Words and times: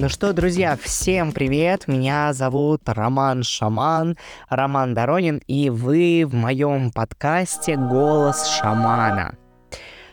Ну 0.00 0.08
что, 0.08 0.32
друзья, 0.32 0.76
всем 0.80 1.32
привет! 1.32 1.88
Меня 1.88 2.32
зовут 2.32 2.82
Роман 2.86 3.42
Шаман, 3.42 4.16
Роман 4.48 4.94
Доронин, 4.94 5.42
и 5.48 5.70
вы 5.70 6.22
в 6.24 6.34
моем 6.36 6.92
подкасте 6.92 7.76
«Голос 7.76 8.46
шамана». 8.46 9.36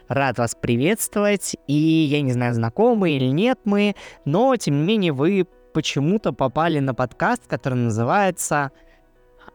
Рад 0.08 0.40
вас 0.40 0.56
приветствовать, 0.60 1.56
и 1.68 1.76
я 1.76 2.24
не 2.24 2.32
знаю, 2.32 2.56
знакомы 2.56 3.12
или 3.12 3.26
нет 3.26 3.60
мы, 3.64 3.96
но 4.26 4.56
тем 4.56 4.80
не 4.80 4.88
менее 4.88 5.14
вы 5.14 5.46
почему-то 5.72 6.34
попали 6.34 6.80
на 6.80 6.96
подкаст, 6.96 7.44
который 7.46 7.76
называется 7.76 8.72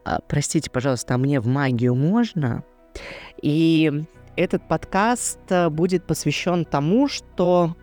а, 0.05 0.21
«Простите, 0.29 0.71
пожалуйста, 0.71 1.15
а 1.15 1.19
мне 1.19 1.41
в 1.41 1.49
магию 1.49 1.97
можно?» 1.97 2.63
И 3.43 4.05
этот 4.37 4.69
подкаст 4.69 5.41
э, 5.49 5.69
будет 5.71 6.07
посвящен 6.07 6.65
тому, 6.65 7.09
что 7.09 7.75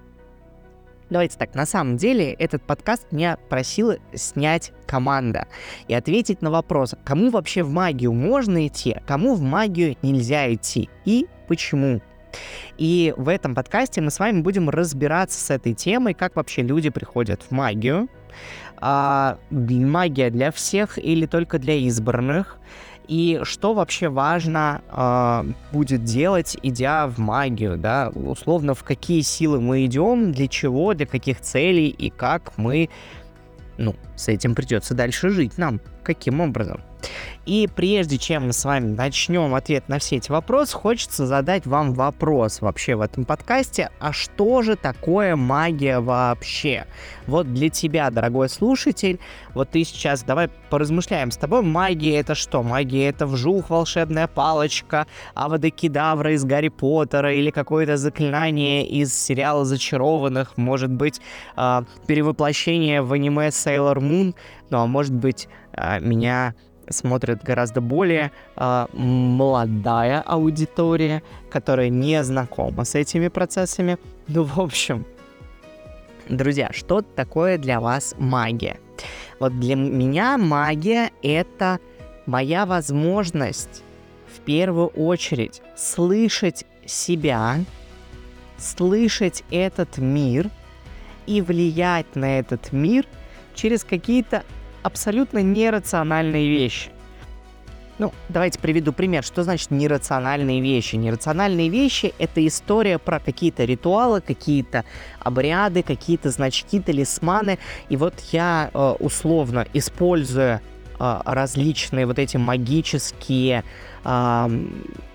Давайте 1.09 1.37
так, 1.37 1.55
на 1.55 1.65
самом 1.65 1.95
деле 1.95 2.33
этот 2.33 2.63
подкаст 2.63 3.11
меня 3.11 3.37
просила 3.49 3.97
снять 4.13 4.73
команда 4.85 5.47
и 5.87 5.93
ответить 5.93 6.41
на 6.41 6.51
вопрос, 6.51 6.95
кому 7.05 7.29
вообще 7.29 7.63
в 7.63 7.71
магию 7.71 8.11
можно 8.11 8.67
идти, 8.67 8.91
а 8.91 9.01
кому 9.01 9.35
в 9.35 9.41
магию 9.41 9.95
нельзя 10.01 10.53
идти 10.53 10.89
и 11.05 11.27
почему. 11.47 12.01
И 12.77 13.13
в 13.15 13.29
этом 13.29 13.55
подкасте 13.55 14.01
мы 14.01 14.11
с 14.11 14.19
вами 14.19 14.41
будем 14.41 14.69
разбираться 14.69 15.39
с 15.39 15.49
этой 15.49 15.73
темой, 15.73 16.13
как 16.13 16.35
вообще 16.35 16.61
люди 16.61 16.89
приходят 16.89 17.41
в 17.41 17.51
магию, 17.51 18.09
а, 18.79 19.39
магия 19.49 20.29
для 20.29 20.51
всех 20.51 20.97
или 20.97 21.25
только 21.25 21.57
для 21.57 21.75
избранных, 21.75 22.57
и 23.07 23.39
что 23.43 23.73
вообще 23.73 24.09
важно 24.09 24.81
э, 24.89 25.51
будет 25.71 26.03
делать, 26.03 26.57
идя 26.61 27.07
в 27.07 27.17
магию, 27.19 27.77
да, 27.77 28.11
условно, 28.13 28.73
в 28.73 28.83
какие 28.83 29.21
силы 29.21 29.61
мы 29.61 29.85
идем, 29.85 30.31
для 30.31 30.47
чего, 30.47 30.93
для 30.93 31.05
каких 31.05 31.41
целей 31.41 31.87
и 31.89 32.09
как 32.09 32.57
мы, 32.57 32.89
ну, 33.77 33.95
с 34.17 34.27
этим 34.27 34.55
придется 34.55 34.93
дальше 34.93 35.29
жить 35.29 35.57
нам, 35.57 35.79
каким 36.03 36.41
образом. 36.41 36.81
И 37.45 37.69
прежде 37.73 38.17
чем 38.17 38.47
мы 38.47 38.53
с 38.53 38.65
вами 38.65 38.93
начнем 38.93 39.55
ответ 39.55 39.87
на 39.87 39.99
все 39.99 40.17
эти 40.17 40.29
вопросы, 40.29 40.75
хочется 40.75 41.25
задать 41.25 41.65
вам 41.65 41.93
вопрос 41.93 42.59
вообще 42.59 42.95
в 42.95 43.01
этом 43.01 43.23
подкасте. 43.23 43.89
А 43.99 44.11
что 44.11 44.61
же 44.63 44.75
такое 44.75 45.37
магия 45.37 45.99
вообще? 45.99 46.87
Вот 47.25 47.53
для 47.53 47.69
тебя, 47.69 48.09
дорогой 48.09 48.49
слушатель, 48.49 49.19
вот 49.53 49.69
ты 49.69 49.85
сейчас, 49.85 50.23
давай 50.23 50.49
поразмышляем 50.69 51.31
с 51.31 51.37
тобой. 51.37 51.61
Магия 51.61 52.19
это 52.19 52.35
что? 52.35 52.63
Магия 52.63 53.07
это 53.07 53.25
вжух, 53.25 53.69
волшебная 53.69 54.27
палочка, 54.27 55.07
авадокедавра 55.33 56.33
из 56.33 56.43
Гарри 56.43 56.69
Поттера 56.69 57.33
или 57.33 57.49
какое-то 57.49 57.95
заклинание 57.95 58.85
из 58.85 59.13
сериала 59.17 59.63
«Зачарованных», 59.63 60.57
может 60.57 60.91
быть, 60.91 61.21
э, 61.55 61.81
перевоплощение 62.07 63.01
в 63.01 63.13
аниме 63.13 63.47
Sailor 63.47 64.01
Moon, 64.09 64.35
ну 64.69 64.79
а 64.79 64.87
может 64.87 65.13
быть, 65.13 65.47
э, 65.73 65.99
меня 65.99 66.53
смотрит 66.89 67.43
гораздо 67.43 67.81
более 67.81 68.31
э, 68.55 68.85
молодая 68.93 70.21
аудитория, 70.21 71.23
которая 71.49 71.89
не 71.89 72.23
знакома 72.23 72.85
с 72.85 72.95
этими 72.95 73.27
процессами. 73.27 73.97
Ну, 74.27 74.43
в 74.43 74.59
общем, 74.59 75.05
друзья, 76.29 76.69
что 76.71 77.01
такое 77.01 77.57
для 77.57 77.79
вас 77.79 78.15
магия? 78.17 78.79
Вот 79.39 79.59
для 79.59 79.75
меня 79.75 80.37
магия— 80.37 81.11
это 81.21 81.79
моя 82.25 82.65
возможность 82.65 83.83
в 84.33 84.39
первую 84.41 84.87
очередь 84.87 85.61
слышать 85.75 86.65
себя, 86.85 87.57
слышать 88.57 89.43
этот 89.51 89.97
мир 89.97 90.49
и 91.25 91.41
влиять 91.41 92.15
на 92.15 92.39
этот 92.39 92.71
мир 92.71 93.05
через 93.57 93.83
какие-то 93.83 94.43
абсолютно 94.83 95.39
нерациональные 95.39 96.49
вещи. 96.49 96.91
Ну, 97.99 98.13
давайте 98.29 98.59
приведу 98.59 98.93
пример. 98.93 99.23
Что 99.23 99.43
значит 99.43 99.71
нерациональные 99.71 100.61
вещи? 100.61 100.95
Нерациональные 100.95 101.69
вещи— 101.69 102.13
это 102.19 102.45
история 102.45 102.99
про 102.99 103.19
какие-то 103.19 103.65
ритуалы, 103.65 104.21
какие-то 104.21 104.85
обряды, 105.19 105.81
какие-то 105.81 106.29
значки, 106.29 106.79
талисманы. 106.79 107.57
И 107.89 107.97
вот 107.97 108.13
я 108.31 108.69
э, 108.71 108.95
условно, 108.99 109.65
используя 109.73 110.61
э, 110.99 111.21
различные 111.25 112.05
вот 112.05 112.19
эти 112.19 112.37
магические 112.37 113.63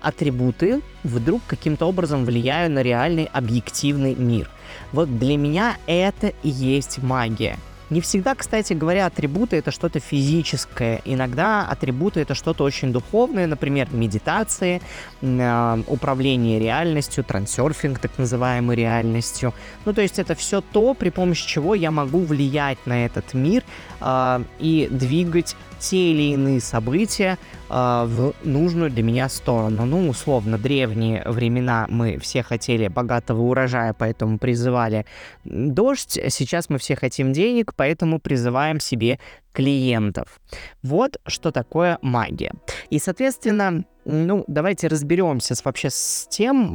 атрибуты, 0.01 0.81
вдруг 1.03 1.41
каким-то 1.47 1.87
образом 1.87 2.25
влияю 2.25 2.69
на 2.69 2.83
реальный 2.83 3.27
объективный 3.33 4.13
мир. 4.13 4.51
Вот 4.91 5.17
для 5.17 5.35
меня 5.35 5.77
это 5.87 6.27
и 6.43 6.49
есть 6.49 7.01
магия. 7.01 7.57
Не 7.89 8.01
всегда, 8.01 8.35
кстати 8.35 8.73
говоря, 8.73 9.05
атрибуты 9.05 9.57
это 9.57 9.71
что-то 9.71 9.99
физическое. 9.99 11.01
Иногда 11.05 11.67
атрибуты 11.67 12.21
это 12.21 12.33
что-то 12.35 12.63
очень 12.63 12.91
духовное, 12.91 13.47
например, 13.47 13.87
медитации, 13.91 14.81
э, 15.21 15.83
управление 15.87 16.59
реальностью, 16.59 17.23
трансерфинг, 17.23 17.99
так 17.99 18.17
называемой 18.17 18.75
реальностью. 18.75 19.53
Ну, 19.85 19.93
то 19.93 20.01
есть 20.01 20.19
это 20.19 20.33
все 20.35 20.61
то, 20.61 20.93
при 20.93 21.09
помощи 21.09 21.47
чего 21.47 21.75
я 21.75 21.91
могу 21.91 22.19
влиять 22.19 22.79
на 22.85 23.05
этот 23.05 23.33
мир 23.33 23.63
э, 24.01 24.43
и 24.59 24.87
двигать 24.89 25.55
те 25.83 26.11
или 26.11 26.33
иные 26.33 26.61
события 26.61 27.37
э, 27.69 28.05
в 28.07 28.33
нужную 28.43 28.89
для 28.89 29.03
меня 29.03 29.27
сторону. 29.27 29.85
Ну, 29.85 30.09
условно, 30.09 30.57
древние 30.57 31.23
времена 31.25 31.87
мы 31.89 32.17
все 32.19 32.41
хотели 32.41 32.87
богатого 32.87 33.41
урожая, 33.41 33.93
поэтому 33.93 34.37
призывали 34.37 35.05
дождь. 35.43 36.17
Сейчас 36.29 36.69
мы 36.69 36.77
все 36.77 36.95
хотим 36.95 37.33
денег, 37.33 37.73
поэтому 37.75 38.19
призываем 38.19 38.79
себе 38.79 39.19
клиентов. 39.51 40.39
Вот 40.81 41.17
что 41.27 41.51
такое 41.51 41.99
магия. 42.01 42.53
И, 42.89 42.97
соответственно, 42.97 43.83
ну, 44.05 44.43
давайте 44.47 44.87
разберемся 44.87 45.55
с, 45.55 45.63
вообще 45.63 45.89
с 45.89 46.27
тем, 46.29 46.73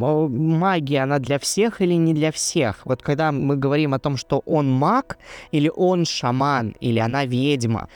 магия, 0.58 1.02
она 1.02 1.19
для 1.19 1.38
всех 1.38 1.80
или 1.80 1.94
не 1.94 2.14
для 2.14 2.30
всех. 2.30 2.84
Вот 2.84 3.02
когда 3.02 3.32
мы 3.32 3.56
говорим 3.56 3.94
о 3.94 3.98
том, 3.98 4.16
что 4.16 4.42
он 4.46 4.70
маг, 4.70 5.19
или 5.50 5.70
он 5.75 6.04
шаман, 6.04 6.75
или 6.80 6.98
она 6.98 7.25
ведьма, 7.25 7.88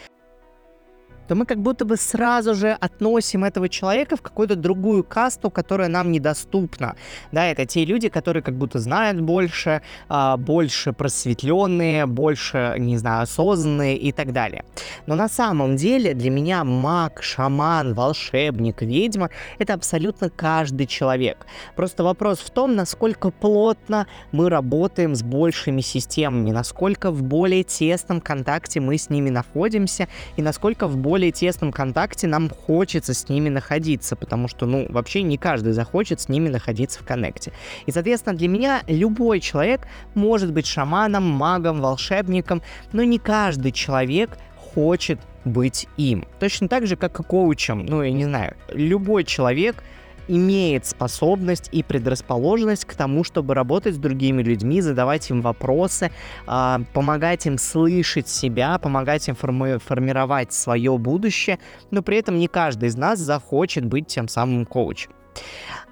то 1.29 1.35
мы 1.35 1.47
как 1.47 1.59
будто 1.59 1.85
бы 1.85 1.97
сразу 1.97 2.55
же 2.55 2.71
относим 2.73 3.45
этого 3.45 3.69
человека 3.69 4.17
в 4.17 4.23
какую-то 4.23 4.57
другую 4.57 5.05
касту, 5.05 5.51
которая 5.51 5.89
нам 5.89 6.13
недоступна. 6.13 6.97
Да, 7.33 7.47
это 7.47 7.67
те 7.67 7.85
люди, 7.85 8.09
которые 8.09 8.43
как 8.43 8.55
будто 8.55 8.79
знают 8.79 9.21
больше, 9.21 9.83
а, 10.09 10.37
больше 10.37 10.93
просветленные, 10.93 12.07
больше, 12.07 12.75
не 12.79 12.97
знаю, 12.99 13.23
осознанные 13.23 13.97
и 13.97 14.13
так 14.13 14.33
далее. 14.33 14.65
Но 15.07 15.15
на 15.15 15.29
самом 15.29 15.77
деле 15.77 16.15
для 16.15 16.31
меня 16.31 16.65
маг, 16.65 17.23
шаман, 17.23 17.95
волшебник, 17.95 18.83
ведьма— 18.83 19.31
это 19.59 19.75
абсолютно 19.75 20.31
каждый 20.31 20.87
человек. 20.87 21.47
Просто 21.77 22.05
вопрос 22.05 22.41
в 22.41 22.51
том, 22.51 22.75
насколько 22.75 23.31
плотно 23.31 24.07
мы 24.33 24.49
работаем 24.49 25.15
с 25.15 25.23
большими 25.23 25.81
системами, 25.81 26.51
насколько 26.51 27.11
в 27.11 27.23
более 27.23 27.63
тесном 27.63 28.21
контакте 28.21 28.81
мы 28.81 28.99
с 28.99 29.11
ними 29.11 29.31
находимся 29.31 30.09
и 30.37 30.43
насколько 30.43 30.87
в 30.87 30.97
более 30.97 31.12
более 31.13 31.31
тесном 31.31 31.73
контакте 31.73 32.27
нам 32.27 32.49
хочется 32.49 33.13
с 33.13 33.29
ними 33.29 33.51
находиться, 33.51 34.17
потому 34.17 34.49
что, 34.49 34.65
ну, 34.65 34.87
вообще 34.89 35.21
не 35.23 35.37
каждый 35.37 35.75
захочет 35.75 36.23
с 36.23 36.31
ними 36.31 36.49
находиться 36.49 37.01
в 37.01 37.05
коннекте. 37.05 37.53
И, 37.85 37.93
соответственно, 37.93 38.35
для 38.35 38.49
меня 38.49 38.83
любой 38.87 39.41
человек 39.41 39.83
может 40.15 40.55
быть 40.55 40.67
шаманом, 40.67 41.25
магом, 41.25 41.83
волшебником, 41.83 42.63
но 42.93 43.03
не 43.03 43.19
каждый 43.19 43.73
человек 43.73 44.39
хочет 44.57 45.21
быть 45.45 45.87
им. 45.99 46.25
Точно 46.41 46.67
так 46.67 46.87
же, 46.87 46.97
как 46.97 47.21
и 47.21 47.23
коучем. 47.23 47.85
Ну, 47.85 48.03
я 48.03 48.11
не 48.11 48.25
знаю, 48.25 48.57
любой 48.73 49.25
человек 49.25 49.85
имеет 50.29 50.87
способность 50.87 51.69
и 51.73 51.83
предрасположенность 51.83 52.85
к 52.85 52.95
тому, 52.95 53.25
чтобы 53.25 53.55
работать 53.55 53.95
с 53.95 53.99
другими 53.99 54.43
людьми, 54.43 54.81
задавать 54.81 55.31
им 55.31 55.41
вопросы, 55.41 56.11
э, 56.47 56.79
помогать 56.93 57.47
им 57.47 57.59
слышать 57.59 58.29
себя, 58.29 58.79
помогать 58.79 59.29
им 59.29 59.35
форми- 59.35 59.79
формировать 59.79 60.53
свое 60.53 60.97
будущее, 60.99 61.59
но 61.91 62.03
при 62.03 62.19
этом 62.19 62.39
не 62.39 62.49
каждый 62.49 62.89
из 62.89 62.97
нас 62.97 63.19
захочет 63.19 63.85
быть 63.85 64.07
тем 64.07 64.29
самым 64.29 64.67
коучем. 64.67 65.11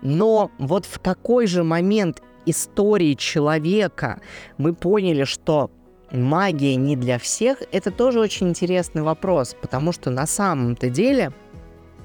Но 0.03 0.51
вот 0.59 0.87
в 0.87 1.01
какой 1.01 1.47
же 1.47 1.63
момент 1.63 2.23
истории 2.47 3.15
человека 3.15 4.21
мы 4.59 4.75
поняли, 4.75 5.25
что 5.25 5.71
магия 6.11 6.77
не 6.77 6.97
для 6.97 7.19
всех, 7.19 7.63
это 7.73 7.91
тоже 7.91 8.21
очень 8.21 8.49
интересный 8.49 9.03
вопрос, 9.03 9.57
потому 9.61 9.93
что 9.93 10.11
на 10.11 10.27
самом-то 10.27 10.91
деле 10.91 11.33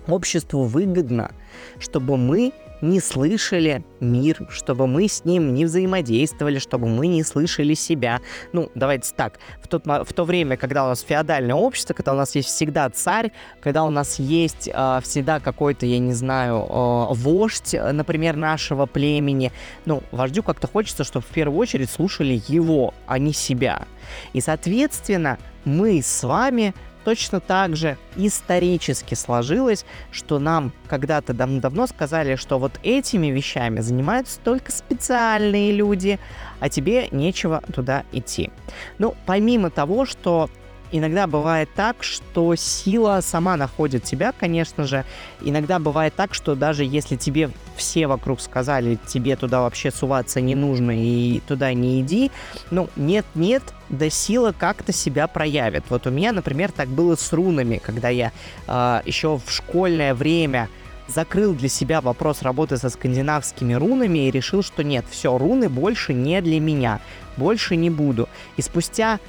обществу 0.08 0.64
выгодно, 0.64 1.32
чтобы 1.80 2.18
мы 2.18 2.54
не 2.82 3.00
слышали 3.00 3.84
мир, 4.00 4.48
чтобы 4.50 4.88
мы 4.88 5.08
с 5.08 5.26
ним 5.26 5.54
не 5.54 5.66
взаимодействовали, 5.66 6.60
чтобы 6.60 6.88
мы 6.88 7.08
не 7.08 7.24
слышали 7.24 7.74
себя. 7.74 8.22
Ну, 8.54 8.70
давайте 8.76 9.14
так, 9.16 9.40
в, 9.62 9.68
тот, 9.68 9.86
в 9.86 10.14
то 10.14 10.24
время, 10.24 10.58
когда 10.58 10.86
у 10.86 10.88
нас 10.90 11.02
феодальное 11.02 11.56
общество, 11.56 11.94
когда 11.94 12.14
у 12.14 12.18
нас 12.18 12.36
есть 12.36 12.50
всегда 12.50 12.90
царь, 12.90 13.32
когда 13.62 13.84
у 13.84 13.90
нас 13.90 14.20
есть 14.20 14.70
э, 14.72 15.00
всегда 15.04 15.40
какой-то, 15.40 15.86
я 15.86 16.00
не 16.00 16.14
знаю, 16.14 16.58
э, 16.58 17.06
вождь, 17.14 17.74
например, 17.74 18.36
нашего 18.36 18.86
племени, 18.86 19.52
ну, 19.86 20.04
вождю 20.12 20.44
как-то 20.44 20.68
хочется, 20.68 21.04
чтобы 21.04 21.26
в 21.26 21.34
первую 21.34 21.60
очередь 21.60 21.90
слушали 21.90 22.42
его, 22.48 22.94
а 23.08 23.18
не 23.20 23.34
себя. 23.34 23.88
И, 24.34 24.42
соответственно, 24.42 25.38
мы 25.64 26.02
с 26.02 26.24
вами 26.24 26.74
точно 27.06 27.40
так 27.40 27.76
же 27.78 27.98
исторически 28.18 29.14
сложилось, 29.14 29.86
что 30.12 30.40
нам 30.40 30.74
когда-то 30.88 31.34
дав- 31.34 31.62
давно 31.62 31.88
сказали, 31.88 32.36
что 32.36 32.60
вот 32.60 32.74
этими 32.84 33.28
вещами 33.28 33.80
занимаются 33.80 34.40
только 34.44 34.72
специальные 34.72 35.72
люди, 35.72 36.20
а 36.60 36.68
тебе 36.68 37.08
нечего 37.12 37.62
туда 37.74 38.04
идти. 38.12 38.50
Ну, 38.98 39.16
помимо 39.26 39.70
того, 39.70 40.06
что 40.06 40.50
иногда 40.92 41.28
бывает 41.28 41.70
так, 41.76 42.04
что 42.04 42.56
сила 42.56 43.20
сама 43.22 43.58
находит 43.58 44.04
тебя, 44.04 44.32
конечно 44.32 44.86
же. 44.86 45.06
Иногда 45.42 45.80
бывает 45.80 46.14
так, 46.16 46.34
что 46.34 46.56
даже 46.56 46.84
если 46.84 47.16
тебе 47.16 47.50
все 47.76 48.08
вокруг 48.08 48.42
сказали, 48.42 48.98
тебе 49.08 49.36
туда 49.36 49.62
вообще 49.62 49.92
суваться 49.92 50.42
не 50.42 50.56
нужно 50.56 50.92
и 50.92 51.42
туда 51.48 51.74
не 51.74 52.02
иди, 52.02 52.32
ну, 52.72 52.90
нет-нет, 52.96 53.64
да 53.90 54.10
сила 54.10 54.54
как-то 54.58 54.92
себя 54.92 55.28
проявит. 55.28 55.84
Вот 55.90 56.08
у 56.08 56.10
меня, 56.10 56.32
например, 56.32 56.72
так 56.72 56.88
было 56.88 57.16
с 57.16 57.34
рунами, 57.34 57.82
когда 57.84 58.10
я 58.10 58.32
э, 58.68 59.02
еще 59.06 59.40
в 59.44 59.52
школьное 59.52 60.14
время 60.14 60.70
закрыл 61.08 61.54
для 61.54 61.70
себя 61.70 62.02
вопрос 62.02 62.42
работы 62.42 62.78
со 62.78 62.90
скандинавскими 62.90 63.74
рунами 63.74 64.28
и 64.28 64.32
решил, 64.32 64.64
что 64.64 64.84
нет, 64.84 65.06
все, 65.10 65.38
руны 65.38 65.70
больше 65.70 66.14
не 66.14 66.42
для 66.42 66.60
меня, 66.60 67.00
больше 67.38 67.76
не 67.76 67.90
буду. 67.90 68.28
И 68.58 68.62
спустя 68.62 69.20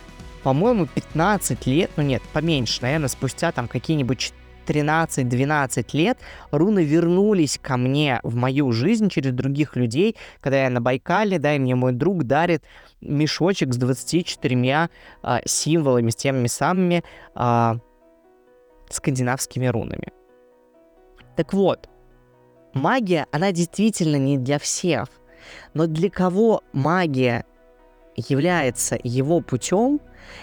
по-моему, 0.47 0.87
15 0.87 1.67
лет, 1.67 1.91
ну 1.97 2.05
нет, 2.05 2.23
поменьше, 2.33 2.81
наверное, 2.81 3.09
спустя 3.09 3.51
там 3.51 3.67
какие-нибудь 3.67 4.33
13-12 4.69 5.87
лет 5.95 6.19
руны 6.53 6.85
вернулись 6.85 7.59
ко 7.61 7.77
мне 7.77 8.21
в 8.23 8.37
мою 8.37 8.71
жизнь 8.71 9.09
через 9.09 9.33
других 9.33 9.75
людей, 9.75 10.15
когда 10.41 10.63
я 10.63 10.71
на 10.71 10.81
Байкале, 10.81 11.41
да, 11.41 11.57
и 11.57 11.59
мне 11.59 11.75
мой 11.75 11.91
друг 11.91 12.23
дарит 12.23 12.63
мешочек 13.01 13.75
с 13.75 13.77
24 13.77 14.89
а, 15.21 15.41
символами, 15.45 16.11
с 16.11 16.15
теми 16.15 16.47
самыми 16.47 17.03
а, 17.35 17.79
скандинавскими 18.89 19.67
рунами. 19.67 20.13
Так 21.35 21.55
вот, 21.55 21.89
магия, 22.73 23.27
она 23.33 23.51
действительно 23.51 24.15
не 24.15 24.39
для 24.39 24.61
всех. 24.61 25.09
Но 25.75 25.89
для 25.89 26.09
кого 26.09 26.63
магия 26.73 27.45
является 28.17 28.99
его 29.03 29.41
путем, 29.41 30.01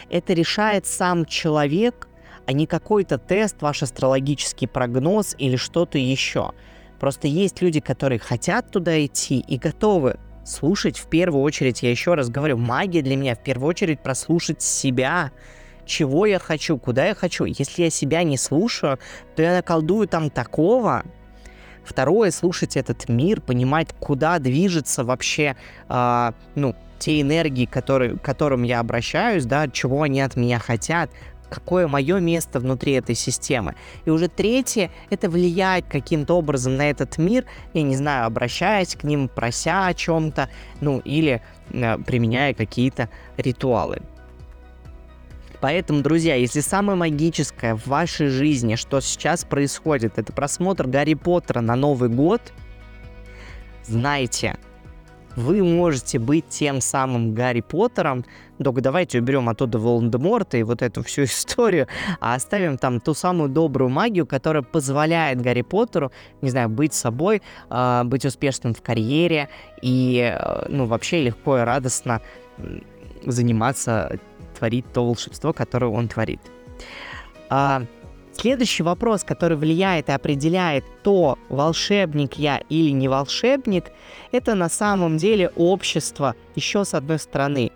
это 0.09 0.33
решает 0.33 0.85
сам 0.85 1.25
человек, 1.25 2.07
а 2.45 2.53
не 2.53 2.67
какой-то 2.67 3.17
тест, 3.17 3.61
ваш 3.61 3.83
астрологический 3.83 4.67
прогноз 4.67 5.35
или 5.37 5.55
что-то 5.55 5.97
еще. 5.97 6.51
Просто 6.99 7.27
есть 7.27 7.61
люди, 7.61 7.79
которые 7.79 8.19
хотят 8.19 8.71
туда 8.71 9.05
идти 9.05 9.39
и 9.39 9.57
готовы 9.57 10.17
слушать 10.45 10.97
в 10.97 11.07
первую 11.07 11.41
очередь, 11.43 11.83
я 11.83 11.91
еще 11.91 12.13
раз 12.13 12.29
говорю, 12.29 12.57
магия 12.57 13.01
для 13.01 13.15
меня 13.15 13.35
в 13.35 13.43
первую 13.43 13.69
очередь 13.69 14.01
прослушать 14.01 14.61
себя, 14.61 15.31
чего 15.85 16.25
я 16.25 16.39
хочу, 16.39 16.77
куда 16.77 17.07
я 17.07 17.15
хочу. 17.15 17.45
Если 17.45 17.83
я 17.83 17.89
себя 17.89 18.23
не 18.23 18.37
слушаю, 18.37 18.99
то 19.35 19.41
я 19.41 19.55
наколдую 19.55 20.07
там 20.07 20.29
такого. 20.29 21.03
Второе, 21.83 22.31
слушать 22.31 22.77
этот 22.77 23.09
мир, 23.09 23.41
понимать, 23.41 23.89
куда 23.99 24.39
движется 24.39 25.03
вообще, 25.03 25.55
э, 25.89 26.31
ну, 26.55 26.75
те 26.99 27.19
энергии, 27.19 27.65
которые, 27.65 28.17
к 28.17 28.21
которым 28.21 28.63
я 28.63 28.79
обращаюсь, 28.79 29.45
да, 29.45 29.67
чего 29.67 30.03
они 30.03 30.21
от 30.21 30.37
меня 30.37 30.59
хотят, 30.59 31.09
какое 31.49 31.87
мое 31.87 32.19
место 32.19 32.59
внутри 32.59 32.93
этой 32.93 33.15
системы. 33.15 33.75
И 34.05 34.09
уже 34.09 34.27
третье— 34.27 34.89
это 35.09 35.29
влиять 35.29 35.85
каким-то 35.87 36.35
образом 36.35 36.77
на 36.77 36.89
этот 36.89 37.17
мир, 37.17 37.45
я 37.73 37.83
не 37.83 37.95
знаю, 37.95 38.25
обращаясь 38.25 38.95
к 38.95 39.03
ним, 39.03 39.27
прося 39.27 39.87
о 39.87 39.93
чем-то, 39.93 40.49
ну, 40.81 40.99
или 40.99 41.41
э, 41.71 41.97
применяя 41.99 42.53
какие-то 42.53 43.09
ритуалы. 43.37 44.01
Поэтому, 45.63 46.01
друзья, 46.01 46.35
если 46.35 46.59
самое 46.59 46.97
магическое 46.97 47.73
в 47.75 47.87
вашей 47.87 48.27
жизни, 48.27 48.75
что 48.75 48.99
сейчас 48.99 49.45
происходит, 49.45 50.17
это 50.17 50.33
просмотр 50.33 50.87
Гарри 50.87 51.13
Поттера 51.13 51.61
на 51.61 51.77
Новый 51.77 52.09
год, 52.09 52.41
знайте, 53.85 54.57
вы 55.37 55.63
можете 55.63 56.19
быть 56.19 56.49
тем 56.49 56.81
самым 56.81 57.33
Гарри 57.33 57.61
Поттером, 57.61 58.25
только 58.61 58.81
давайте 58.81 59.19
уберем 59.19 59.47
оттуда 59.47 59.79
Волан-де-Морта 59.79 60.57
и 60.57 60.63
вот 60.63 60.81
эту 60.81 61.01
всю 61.01 61.23
историю, 61.23 61.87
а 62.19 62.35
оставим 62.35 62.77
там 62.77 62.99
ту 62.99 63.13
самую 63.13 63.47
добрую 63.47 63.89
магию, 63.89 64.27
которая 64.27 64.63
позволяет 64.63 65.41
Гарри 65.41 65.61
Поттеру, 65.61 66.11
не 66.41 66.49
знаю, 66.49 66.67
быть 66.67 66.93
собой, 66.93 67.41
э, 67.69 68.01
быть 68.03 68.25
успешным 68.25 68.73
в 68.73 68.81
карьере 68.81 69.47
и, 69.81 70.35
э, 70.37 70.65
ну, 70.67 70.87
вообще 70.87 71.23
легко 71.23 71.59
и 71.59 71.61
радостно 71.61 72.19
заниматься, 73.25 74.19
творить 74.53 74.85
то 74.93 75.05
волшебство, 75.05 75.53
которое 75.53 75.91
он 75.91 76.07
творит. 76.07 76.41
А, 77.49 77.83
Следующий 78.35 78.83
вопрос, 78.83 79.23
который 79.23 79.57
влияет 79.57 80.09
и 80.09 80.11
определяет 80.11 80.83
то, 81.03 81.37
волшебник 81.49 82.33
я 82.33 82.57
или 82.67 82.89
не 82.89 83.07
волшебник, 83.07 83.85
это 84.31 84.55
на 84.55 84.69
самом 84.69 85.17
деле 85.17 85.49
общество 85.55 86.35
еще 86.55 86.83
с 86.83 86.93
одной 86.93 87.19
стороны. 87.19 87.71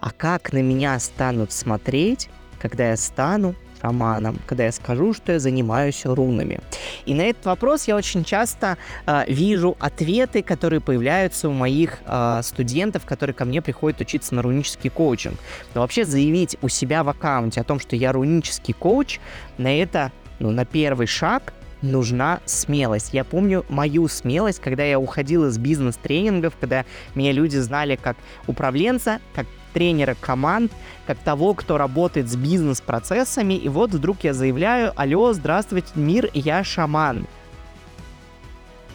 А 0.00 0.10
как 0.10 0.52
на 0.52 0.62
меня 0.62 0.98
станут 0.98 1.52
смотреть, 1.52 2.28
когда 2.58 2.90
я 2.90 2.96
стану 2.96 3.54
романом, 3.82 4.38
когда 4.46 4.64
я 4.64 4.72
скажу, 4.72 5.14
что 5.14 5.32
я 5.32 5.38
занимаюсь 5.38 6.04
рунами. 6.04 6.60
И 7.06 7.14
на 7.14 7.22
этот 7.22 7.44
вопрос 7.46 7.88
я 7.88 7.96
очень 7.96 8.24
часто 8.24 8.76
э, 9.06 9.24
вижу 9.28 9.76
ответы, 9.78 10.42
которые 10.42 10.80
появляются 10.80 11.48
у 11.48 11.52
моих 11.52 11.98
э, 12.04 12.40
студентов, 12.42 13.04
которые 13.04 13.34
ко 13.34 13.44
мне 13.44 13.62
приходят 13.62 14.00
учиться 14.00 14.34
на 14.34 14.42
рунический 14.42 14.90
коучинг. 14.90 15.38
Но 15.74 15.80
вообще 15.80 16.04
заявить 16.04 16.56
у 16.62 16.68
себя 16.68 17.04
в 17.04 17.08
аккаунте 17.08 17.60
о 17.60 17.64
том, 17.64 17.80
что 17.80 17.96
я 17.96 18.12
рунический 18.12 18.74
коуч, 18.74 19.18
на 19.58 19.74
это, 19.76 20.12
ну, 20.38 20.50
на 20.50 20.64
первый 20.64 21.06
шаг 21.06 21.52
нужна 21.82 22.40
смелость. 22.44 23.14
Я 23.14 23.24
помню 23.24 23.64
мою 23.68 24.08
смелость, 24.08 24.60
когда 24.60 24.84
я 24.84 24.98
уходил 24.98 25.46
из 25.46 25.58
бизнес-тренингов, 25.58 26.54
когда 26.60 26.84
меня 27.14 27.32
люди 27.32 27.56
знали 27.56 27.96
как 27.96 28.16
управленца, 28.46 29.20
как 29.34 29.46
тренера 29.72 30.16
команд, 30.20 30.72
как 31.06 31.18
того, 31.18 31.54
кто 31.54 31.78
работает 31.78 32.28
с 32.28 32.36
бизнес-процессами, 32.36 33.54
и 33.54 33.68
вот 33.68 33.90
вдруг 33.90 34.24
я 34.24 34.34
заявляю, 34.34 34.92
алло, 34.96 35.32
здравствуйте, 35.32 35.88
мир, 35.94 36.28
я 36.34 36.64
шаман. 36.64 37.26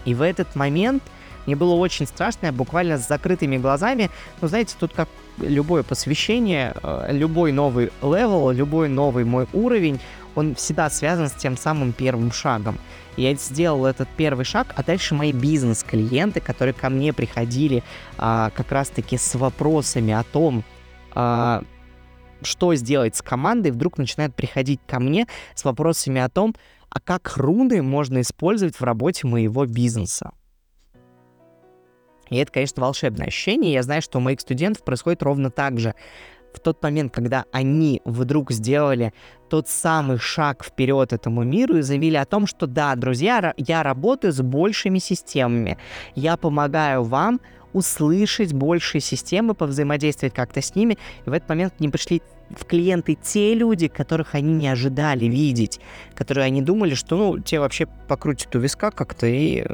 И 0.05 0.13
в 0.13 0.21
этот 0.21 0.55
момент 0.55 1.03
мне 1.45 1.55
было 1.55 1.73
очень 1.75 2.07
страшно, 2.07 2.47
я 2.47 2.51
буквально 2.51 2.97
с 2.97 3.07
закрытыми 3.07 3.57
глазами, 3.57 4.09
ну, 4.41 4.47
знаете, 4.47 4.75
тут 4.79 4.93
как 4.93 5.09
любое 5.37 5.83
посвящение, 5.83 6.73
э, 6.81 7.07
любой 7.11 7.51
новый 7.51 7.91
level, 8.01 8.51
любой 8.51 8.89
новый 8.89 9.25
мой 9.25 9.47
уровень, 9.53 9.99
он 10.35 10.55
всегда 10.55 10.89
связан 10.89 11.29
с 11.29 11.33
тем 11.33 11.57
самым 11.57 11.93
первым 11.93 12.31
шагом. 12.31 12.77
Я 13.17 13.33
сделал 13.35 13.85
этот 13.85 14.09
первый 14.17 14.45
шаг, 14.45 14.73
а 14.75 14.83
дальше 14.83 15.15
мои 15.15 15.31
бизнес-клиенты, 15.31 16.41
которые 16.41 16.73
ко 16.73 16.89
мне 16.89 17.13
приходили 17.13 17.83
а, 18.17 18.49
как 18.49 18.71
раз-таки 18.71 19.17
с 19.17 19.35
вопросами 19.35 20.13
о 20.13 20.23
том, 20.23 20.63
а, 21.13 21.63
что 22.41 22.75
сделать 22.75 23.15
с 23.15 23.21
командой, 23.21 23.71
вдруг 23.71 23.97
начинают 23.97 24.35
приходить 24.35 24.81
ко 24.85 24.99
мне 24.99 25.27
с 25.55 25.63
вопросами 25.63 26.19
о 26.19 26.29
том, 26.29 26.55
а 26.89 26.99
как 26.99 27.37
руны 27.37 27.81
можно 27.81 28.21
использовать 28.21 28.75
в 28.75 28.83
работе 28.83 29.27
моего 29.27 29.65
бизнеса. 29.65 30.31
И 32.29 32.37
это, 32.37 32.51
конечно, 32.51 32.81
волшебное 32.81 33.27
ощущение. 33.27 33.73
Я 33.73 33.83
знаю, 33.83 34.01
что 34.01 34.17
у 34.17 34.21
моих 34.21 34.41
студентов 34.41 34.83
происходит 34.83 35.21
ровно 35.23 35.51
так 35.51 35.79
же 35.79 35.93
в 36.55 36.59
тот 36.59 36.81
момент, 36.81 37.13
когда 37.13 37.45
они 37.51 38.01
вдруг 38.05 38.51
сделали 38.51 39.13
тот 39.49 39.67
самый 39.67 40.17
шаг 40.17 40.63
вперед 40.63 41.13
этому 41.13 41.43
миру 41.43 41.77
и 41.77 41.81
заявили 41.81 42.15
о 42.15 42.25
том, 42.25 42.47
что 42.47 42.67
да, 42.67 42.95
друзья, 42.95 43.53
я 43.57 43.83
работаю 43.83 44.33
с 44.33 44.41
большими 44.41 44.99
системами, 44.99 45.77
я 46.15 46.37
помогаю 46.37 47.03
вам 47.03 47.39
услышать 47.73 48.53
большие 48.53 49.01
системы, 49.01 49.53
повзаимодействовать 49.53 50.33
как-то 50.33 50.61
с 50.61 50.75
ними, 50.75 50.97
и 51.25 51.29
в 51.29 51.33
этот 51.33 51.49
момент 51.49 51.73
к 51.75 51.79
ним 51.81 51.91
пришли 51.91 52.21
в 52.49 52.65
клиенты 52.65 53.15
те 53.15 53.53
люди, 53.53 53.87
которых 53.87 54.33
они 54.33 54.53
не 54.53 54.67
ожидали 54.69 55.25
видеть, 55.25 55.81
которые 56.13 56.45
они 56.45 56.61
думали, 56.61 56.93
что, 56.93 57.17
ну, 57.17 57.39
те 57.39 57.59
вообще 57.59 57.85
покрутят 57.85 58.55
у 58.55 58.59
виска 58.59 58.91
как-то 58.91 59.27
и 59.27 59.65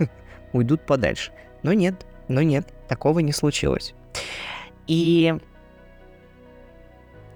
уйдут 0.52 0.86
подальше. 0.86 1.32
Но 1.62 1.72
нет, 1.72 2.06
но 2.28 2.42
нет, 2.42 2.72
такого 2.88 3.18
не 3.20 3.32
случилось. 3.32 3.94
И 4.86 5.34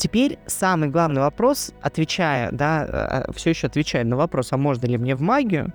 Теперь 0.02 0.40
самый 0.46 0.88
главный 0.88 1.20
вопрос, 1.20 1.70
отвечая, 1.80 2.50
да, 2.50 3.22
э, 3.28 3.32
все 3.36 3.50
еще 3.50 3.68
отвечая 3.68 4.02
на 4.02 4.16
вопрос, 4.16 4.52
а 4.52 4.56
можно 4.56 4.86
ли 4.86 4.98
мне 4.98 5.14
в 5.14 5.20
магию, 5.20 5.72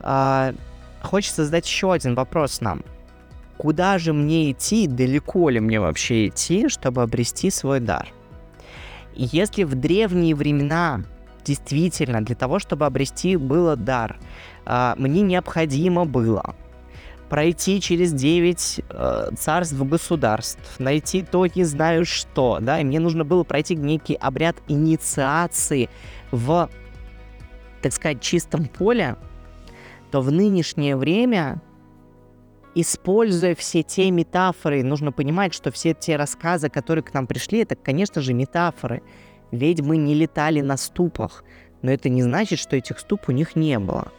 а, 0.00 0.52
хочется 1.00 1.46
задать 1.46 1.64
еще 1.64 1.90
один 1.90 2.14
вопрос 2.14 2.60
нам. 2.60 2.82
Куда 3.56 3.96
же 3.96 4.12
мне 4.12 4.50
идти, 4.50 4.86
далеко 4.86 5.48
ли 5.48 5.58
мне 5.58 5.80
вообще 5.80 6.26
идти, 6.26 6.68
чтобы 6.68 7.00
обрести 7.00 7.48
свой 7.50 7.80
дар? 7.80 8.12
Если 9.14 9.64
в 9.64 9.74
древние 9.74 10.34
времена 10.34 11.04
действительно 11.42 12.22
для 12.22 12.36
того, 12.36 12.58
чтобы 12.58 12.84
обрести 12.84 13.36
было 13.36 13.74
дар, 13.74 14.18
а, 14.66 14.94
мне 14.98 15.22
необходимо 15.22 16.04
было 16.04 16.54
пройти 17.28 17.80
через 17.80 18.12
9 18.12 18.80
э, 18.88 19.30
царств 19.36 19.78
государств, 19.78 20.78
найти 20.78 21.22
то 21.22 21.46
не 21.46 21.64
знаю 21.64 22.04
что, 22.04 22.58
да, 22.60 22.80
и 22.80 22.84
мне 22.84 23.00
нужно 23.00 23.24
было 23.24 23.44
пройти 23.44 23.74
некий 23.74 24.14
обряд 24.14 24.56
инициации 24.68 25.88
в, 26.30 26.70
так 27.82 27.92
сказать, 27.92 28.20
чистом 28.20 28.66
поле, 28.66 29.16
то 30.10 30.20
в 30.20 30.30
нынешнее 30.30 30.96
время, 30.96 31.60
используя 32.74 33.54
все 33.54 33.82
те 33.82 34.10
метафоры, 34.10 34.84
нужно 34.84 35.10
понимать, 35.10 35.52
что 35.52 35.70
все 35.72 35.94
те 35.94 36.16
рассказы, 36.16 36.68
которые 36.68 37.02
к 37.02 37.12
нам 37.12 37.26
пришли, 37.26 37.60
это, 37.60 37.74
конечно 37.74 38.20
же, 38.20 38.32
метафоры. 38.34 39.02
Ведьмы 39.52 39.96
не 39.96 40.14
летали 40.14 40.60
на 40.60 40.76
ступах, 40.76 41.44
но 41.82 41.90
это 41.90 42.08
не 42.08 42.22
значит, 42.22 42.58
что 42.58 42.76
этих 42.76 42.98
ступ 42.98 43.28
у 43.28 43.32
них 43.32 43.56
не 43.56 43.78
было 43.78 44.12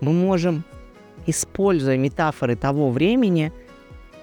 мы 0.00 0.12
можем, 0.12 0.64
используя 1.26 1.96
метафоры 1.96 2.56
того 2.56 2.90
времени, 2.90 3.52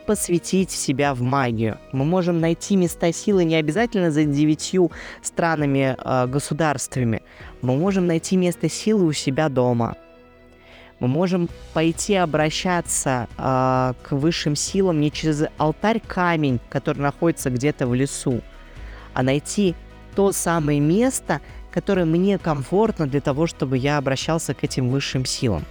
посвятить 0.05 0.71
себя 0.71 1.13
в 1.13 1.21
магию. 1.21 1.77
Мы 1.91 2.05
можем 2.05 2.39
найти 2.39 2.75
места 2.75 3.11
силы 3.11 3.43
не 3.43 3.55
обязательно 3.55 4.11
за 4.11 4.23
девятью 4.23 4.91
странами, 5.21 5.95
э, 5.97 6.27
государствами. 6.27 7.23
Мы 7.61 7.75
можем 7.75 8.05
найти 8.07 8.37
место 8.37 8.69
силы 8.69 9.05
у 9.05 9.13
себя 9.13 9.49
дома. 9.49 9.95
Мы 10.99 11.07
можем 11.07 11.49
пойти 11.73 12.15
обращаться 12.15 13.27
э, 13.37 13.93
к 14.03 14.11
высшим 14.11 14.55
силам 14.55 15.01
не 15.01 15.11
через 15.11 15.43
алтарь 15.57 15.99
камень, 15.99 16.59
который 16.69 16.99
находится 16.99 17.49
где-то 17.49 17.87
в 17.87 17.93
лесу, 17.93 18.41
а 19.13 19.23
найти 19.23 19.75
то 20.15 20.31
самое 20.31 20.79
место, 20.79 21.41
которое 21.75 22.05
мне 22.05 22.37
комфортно 22.37 23.05
для 23.05 23.19
того, 23.19 23.47
чтобы 23.47 23.77
я 23.77 23.97
обращался 23.97 24.53
к 24.53 24.63
этим 24.63 24.89
высшим 24.89 25.25
силам. 25.25 25.65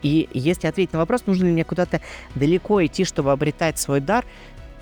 И 0.00 0.28
если 0.32 0.68
ответить 0.68 0.92
на 0.92 1.00
вопрос, 1.00 1.24
нужно 1.26 1.46
ли 1.46 1.50
мне 1.50 1.64
куда-то 1.64 2.00
далеко 2.36 2.86
идти, 2.86 3.04
чтобы 3.04 3.32
обретать 3.32 3.80
свой 3.80 4.00
дар, 4.00 4.24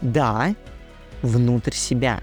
да, 0.03 0.55
внутрь 1.23 1.73
себя. 1.73 2.21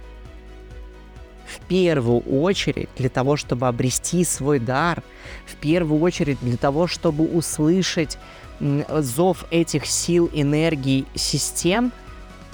В 1.48 1.60
первую 1.66 2.20
очередь 2.20 2.90
для 2.98 3.10
того, 3.10 3.36
чтобы 3.36 3.68
обрести 3.68 4.24
свой 4.25 4.60
дар, 4.60 5.02
в 5.48 5.56
первую 5.56 6.00
очередь 6.02 6.38
для 6.40 6.58
того, 6.58 6.86
чтобы 6.86 7.25
услышать 7.25 8.20
зов 8.60 9.46
этих 9.50 9.88
сил, 9.88 10.30
энергий, 10.32 11.08
систем, 11.16 11.92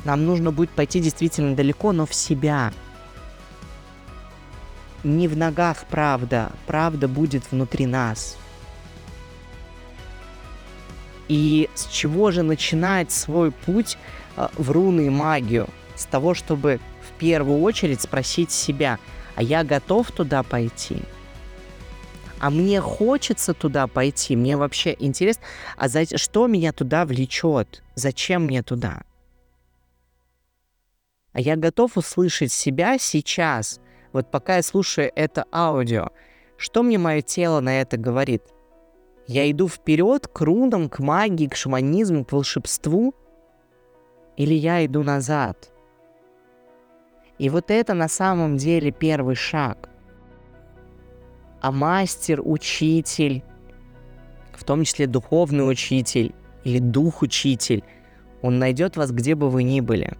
нам 0.06 0.26
нужно 0.26 0.54
будет 0.54 0.70
пойти 0.70 1.02
действительно 1.02 1.54
далеко, 1.54 1.92
но 1.92 2.06
в 2.06 2.14
себя– 2.14 2.72
не 5.04 5.28
в 5.28 5.38
ногах 5.38 5.86
правда, 5.90 6.52
правда 6.66 7.08
будет 7.08 7.52
внутри 7.52 7.86
нас. 7.86 8.38
И 11.28 11.70
с 11.76 11.88
чего 11.88 12.32
же 12.32 12.42
начинать 12.42 13.12
свой 13.12 13.52
путь 13.52 13.98
а, 14.36 14.50
в 14.56 14.72
руны 14.72 15.08
и 15.08 15.10
магию? 15.10 15.70
С 15.96 16.06
того, 16.06 16.34
чтобы 16.34 16.80
в 17.08 17.20
первую 17.20 17.62
очередь 17.62 18.02
спросить 18.02 18.52
себя, 18.52 18.98
а 19.36 19.44
я 19.44 19.64
готов 19.64 20.12
туда 20.12 20.44
пойти? 20.44 20.98
А 22.40 22.50
мне 22.50 22.82
хочется 22.82 23.54
туда 23.54 23.86
пойти? 23.86 24.36
Мне 24.36 24.58
вообще 24.58 24.96
интересно, 24.98 25.44
а 25.78 25.88
за... 25.88 26.06
что 26.18 26.48
меня 26.48 26.72
туда 26.72 27.06
влечет? 27.06 27.84
Зачем 27.96 28.46
мне 28.46 28.64
туда? 28.64 29.04
А 31.34 31.42
я 31.42 31.58
готов 31.58 31.96
услышать 31.96 32.52
себя 32.52 32.98
сейчас– 32.98 33.80
вот 34.12 34.32
пока 34.32 34.58
я 34.58 34.64
слушаю 34.64 35.12
это 35.16 35.46
аудио, 35.52 36.10
что 36.58 36.84
мне 36.84 36.98
мое 36.98 37.22
тело 37.22 37.60
на 37.60 37.82
это 37.82 37.98
говорит? 37.98 38.44
Я 39.28 39.50
иду 39.50 39.68
вперед 39.68 40.28
к 40.28 40.42
рунам, 40.42 40.90
к 40.90 41.00
магии, 41.00 41.48
к 41.48 41.56
шаманизму, 41.56 42.26
к 42.26 42.32
волшебству? 42.32 43.14
Или 44.38 44.56
я 44.56 44.86
иду 44.86 45.04
назад? 45.04 45.72
И 47.38 47.50
вот 47.50 47.72
это 47.72 47.94
на 47.94 48.08
самом 48.08 48.58
деле 48.58 48.92
первый 48.92 49.36
шаг. 49.36 49.90
А 51.62 51.72
мастер, 51.72 52.42
учитель, 52.44 53.44
в 54.54 54.64
том 54.64 54.84
числе 54.84 55.08
духовный 55.08 55.70
учитель 55.70 56.34
или 56.64 56.80
дух-учитель, 56.80 57.84
он 58.42 58.60
найдет 58.60 58.98
вас, 58.98 59.12
где 59.12 59.36
бы 59.36 59.50
вы 59.50 59.64
ни 59.64 59.80
были. 59.80 60.18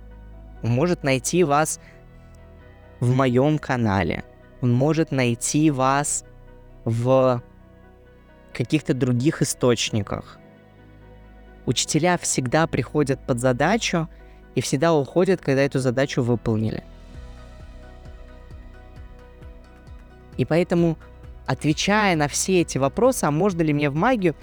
Он 0.64 0.72
может 0.72 1.04
найти 1.04 1.44
вас 1.44 1.80
в 3.00 3.16
моем 3.16 3.60
канале. 3.60 4.24
Он 4.62 4.74
может 4.74 5.12
найти 5.12 5.72
вас 5.72 6.26
в 6.86 7.42
каких-то 8.54 8.94
других 8.94 9.42
источниках. 9.42 10.40
Учителя 11.66 12.18
всегда 12.18 12.68
приходят 12.68 13.26
под 13.26 13.40
задачу 13.40 14.10
и 14.56 14.62
всегда 14.62 14.94
уходят, 14.94 15.40
когда 15.40 15.62
эту 15.62 15.80
задачу 15.80 16.24
выполнили. 16.24 16.84
И 20.38 20.46
поэтому, 20.46 20.98
отвечая 21.46 22.16
на 22.16 22.28
все 22.28 22.62
эти 22.62 22.78
вопросы, 22.78 23.26
а 23.26 23.32
можно 23.32 23.62
ли 23.62 23.74
мне 23.74 23.90
в 23.90 23.96
магию, 23.96 24.36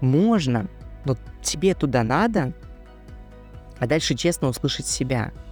можно, 0.00 0.68
но 1.04 1.16
тебе 1.42 1.74
туда 1.74 2.02
надо, 2.02 2.52
а 3.78 3.86
дальше 3.86 4.14
честно 4.14 4.48
услышать 4.48 4.86
себя– 4.86 5.32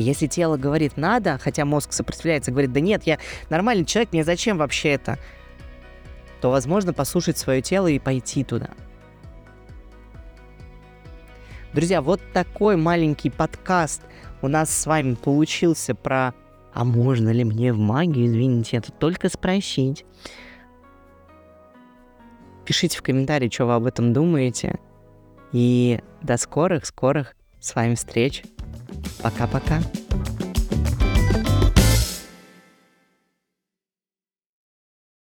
если 0.00 0.26
тело 0.26 0.56
говорит 0.56 0.96
«надо», 0.96 1.38
хотя 1.38 1.64
мозг 1.64 1.92
сопротивляется, 1.92 2.50
говорит 2.50 2.72
«да 2.72 2.80
нет, 2.80 3.04
я 3.04 3.18
нормальный 3.48 3.84
человек, 3.84 4.12
мне 4.12 4.24
зачем 4.24 4.58
вообще 4.58 4.90
это?», 4.90 5.18
то 6.40 6.50
возможно 6.50 6.92
послушать 6.92 7.38
свое 7.38 7.60
тело 7.60 7.86
и 7.86 7.98
пойти 7.98 8.44
туда. 8.44 8.70
Друзья, 11.72 12.02
вот 12.02 12.20
такой 12.32 12.76
маленький 12.76 13.30
подкаст 13.30 14.02
у 14.42 14.48
нас 14.48 14.70
с 14.70 14.86
вами 14.86 15.14
получился 15.14 15.94
про 15.94 16.34
«А 16.72 16.84
можно 16.84 17.30
ли 17.30 17.44
мне 17.44 17.72
в 17.72 17.78
магию?» 17.78 18.26
Извините, 18.26 18.78
это 18.78 18.90
только 18.90 19.28
спросить. 19.28 20.04
Пишите 22.64 22.98
в 22.98 23.02
комментарии, 23.02 23.50
что 23.50 23.66
вы 23.66 23.74
об 23.74 23.86
этом 23.86 24.12
думаете. 24.12 24.78
И 25.52 26.00
до 26.22 26.36
скорых-скорых 26.36 27.34
с 27.60 27.74
вами 27.74 27.94
встреч. 27.94 28.42
Пока-пока. 29.22 29.80